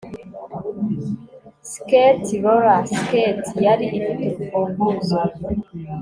skate 1.71 2.31
roller 2.43 2.81
skate 2.97 3.47
yari 3.65 3.85
ifite 3.99 4.35
urufunguzo 4.55 5.19